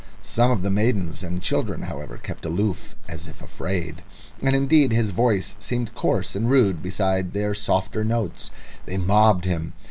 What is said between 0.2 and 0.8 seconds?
Some of the